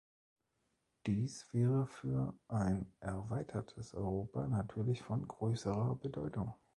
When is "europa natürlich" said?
3.93-5.03